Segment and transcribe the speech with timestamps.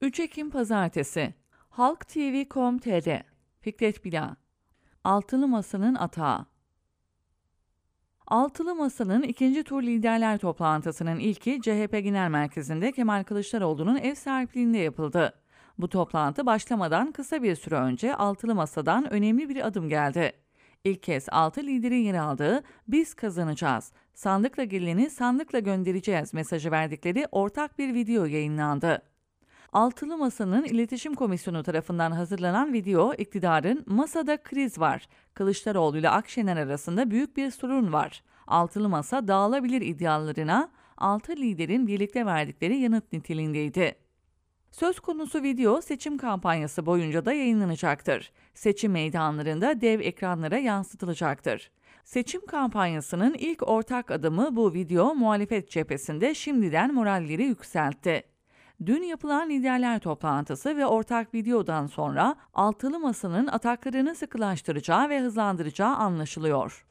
[0.00, 1.34] 3 Ekim Pazartesi
[1.68, 3.22] Halk TV.com.tr
[3.60, 4.36] Fikret Bila
[5.04, 6.46] Altılı Masa'nın atağı
[8.26, 15.34] Altılı Masa'nın ikinci tur liderler toplantısının ilki CHP Genel Merkezi'nde Kemal Kılıçdaroğlu'nun ev sahipliğinde yapıldı.
[15.78, 20.32] Bu toplantı başlamadan kısa bir süre önce Altılı Masa'dan önemli bir adım geldi.
[20.84, 27.78] İlk kez altı liderin yer aldığı "Biz kazanacağız, sandıkla geleni sandıkla göndereceğiz" mesajı verdikleri ortak
[27.78, 29.15] bir video yayınlandı.
[29.72, 35.08] Altılı Masa'nın İletişim Komisyonu tarafından hazırlanan video iktidarın masada kriz var.
[35.34, 38.22] Kılıçdaroğlu ile Akşener arasında büyük bir sorun var.
[38.46, 43.94] Altılı Masa dağılabilir iddialarına altı liderin birlikte verdikleri yanıt niteliğindeydi.
[44.70, 48.32] Söz konusu video seçim kampanyası boyunca da yayınlanacaktır.
[48.54, 51.70] Seçim meydanlarında dev ekranlara yansıtılacaktır.
[52.04, 58.35] Seçim kampanyasının ilk ortak adımı bu video muhalefet cephesinde şimdiden moralleri yükseltti.
[58.84, 66.86] Dün yapılan liderler toplantısı ve ortak videodan sonra altılı masanın ataklarını sıkılaştıracağı ve hızlandıracağı anlaşılıyor.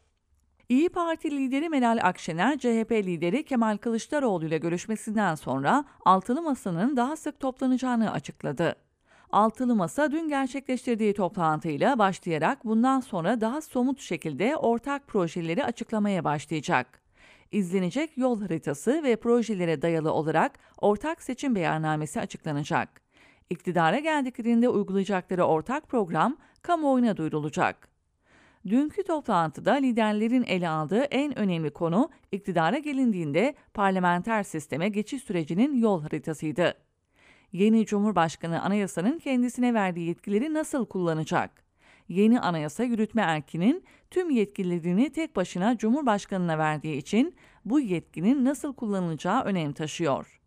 [0.70, 7.16] İyi Parti lideri Meral Akşener, CHP lideri Kemal Kılıçdaroğlu ile görüşmesinden sonra altılı masanın daha
[7.16, 8.76] sık toplanacağını açıkladı.
[9.32, 17.05] Altılı Masa dün gerçekleştirdiği toplantıyla başlayarak bundan sonra daha somut şekilde ortak projeleri açıklamaya başlayacak
[17.52, 23.02] izlenecek yol haritası ve projelere dayalı olarak ortak seçim beyannamesi açıklanacak.
[23.50, 27.90] İktidara geldiklerinde uygulayacakları ortak program kamuoyuna duyurulacak.
[28.70, 36.02] Dünkü toplantıda liderlerin ele aldığı en önemli konu iktidara gelindiğinde parlamenter sisteme geçiş sürecinin yol
[36.02, 36.74] haritasıydı.
[37.52, 41.65] Yeni Cumhurbaşkanı anayasanın kendisine verdiği yetkileri nasıl kullanacak?
[42.08, 49.44] Yeni anayasa yürütme erkinin tüm yetkilerini tek başına Cumhurbaşkanına verdiği için bu yetkinin nasıl kullanılacağı
[49.44, 50.42] önem taşıyor.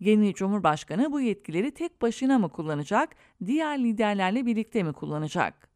[0.00, 5.68] Yeni Cumhurbaşkanı bu yetkileri tek başına mı kullanacak, diğer liderlerle birlikte mi kullanacak?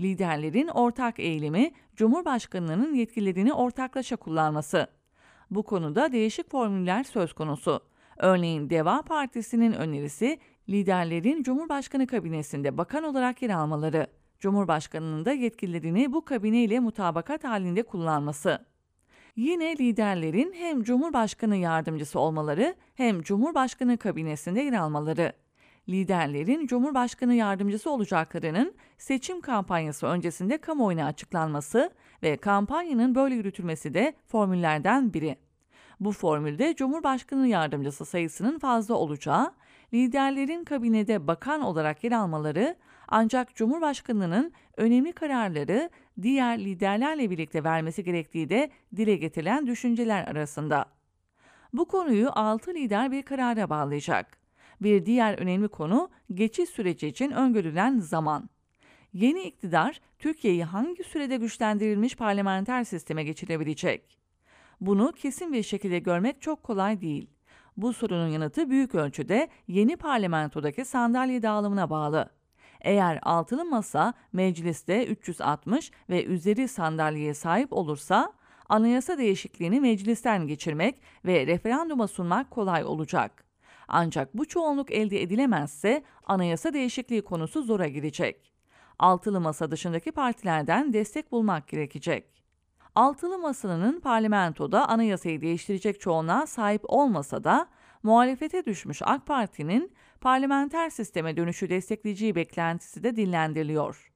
[0.00, 4.86] Liderlerin ortak eğilimi Cumhurbaşkanının yetkilerini ortaklaşa kullanması.
[5.50, 7.80] Bu konuda değişik formüller söz konusu.
[8.16, 10.38] Örneğin Deva Partisi'nin önerisi
[10.68, 14.06] liderlerin Cumhurbaşkanı kabinesinde bakan olarak yer almaları.
[14.40, 18.66] Cumhurbaşkanının da yetkilerini bu kabine ile mutabakat halinde kullanması.
[19.36, 25.32] Yine liderlerin hem Cumhurbaşkanı yardımcısı olmaları hem Cumhurbaşkanı kabinesinde yer almaları.
[25.88, 31.90] Liderlerin Cumhurbaşkanı yardımcısı olacaklarının seçim kampanyası öncesinde kamuoyuna açıklanması
[32.22, 35.36] ve kampanyanın böyle yürütülmesi de formüllerden biri.
[36.00, 39.54] Bu formülde Cumhurbaşkanı yardımcısı sayısının fazla olacağı,
[39.94, 42.76] liderlerin kabinede bakan olarak yer almaları
[43.08, 45.90] ancak Cumhurbaşkanı'nın önemli kararları
[46.22, 50.84] diğer liderlerle birlikte vermesi gerektiği de dile getirilen düşünceler arasında.
[51.72, 54.38] Bu konuyu 6 lider bir karara bağlayacak.
[54.80, 58.50] Bir diğer önemli konu geçiş süreci için öngörülen zaman.
[59.12, 64.18] Yeni iktidar Türkiye'yi hangi sürede güçlendirilmiş parlamenter sisteme geçirebilecek?
[64.80, 67.30] Bunu kesin bir şekilde görmek çok kolay değil.
[67.76, 72.30] Bu sorunun yanıtı büyük ölçüde yeni parlamentodaki sandalye dağılımına bağlı.
[72.80, 78.32] Eğer altılı masa mecliste 360 ve üzeri sandalyeye sahip olursa
[78.68, 83.44] anayasa değişikliğini meclisten geçirmek ve referanduma sunmak kolay olacak.
[83.88, 88.52] Ancak bu çoğunluk elde edilemezse anayasa değişikliği konusu zora girecek.
[88.98, 92.36] Altılı masa dışındaki partilerden destek bulmak gerekecek.
[92.94, 97.68] Altılı masanın parlamentoda anayasayı değiştirecek çoğunluğa sahip olmasa da
[98.06, 104.12] muhalefete düşmüş AK Parti'nin parlamenter sisteme dönüşü destekleyeceği beklentisi de dillendiriliyor.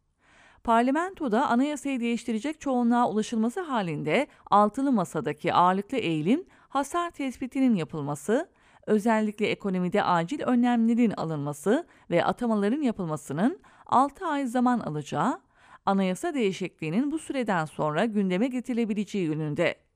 [0.64, 8.50] Parlamentoda anayasayı değiştirecek çoğunluğa ulaşılması halinde altılı masadaki ağırlıklı eğilim hasar tespitinin yapılması,
[8.86, 15.40] özellikle ekonomide acil önlemlerin alınması ve atamaların yapılmasının 6 ay zaman alacağı,
[15.86, 19.89] anayasa değişikliğinin bu süreden sonra gündeme getirilebileceği yönünde.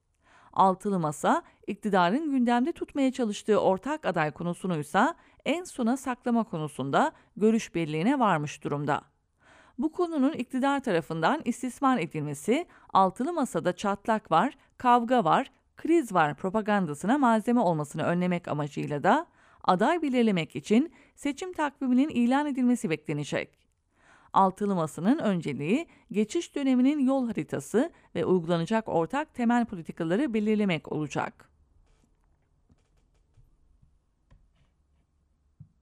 [0.55, 7.75] Altılı Masa, iktidarın gündemde tutmaya çalıştığı ortak aday konusunu ise en sona saklama konusunda görüş
[7.75, 9.03] birliğine varmış durumda.
[9.79, 17.19] Bu konunun iktidar tarafından istismar edilmesi, altılı masada çatlak var, kavga var, kriz var propagandasına
[17.19, 19.27] malzeme olmasını önlemek amacıyla da
[19.65, 23.64] aday belirlemek için seçim takviminin ilan edilmesi beklenecek.
[24.35, 31.54] Altılı Masa'nın önceliği geçiş döneminin yol haritası ve uygulanacak ortak temel politikaları belirlemek olacak.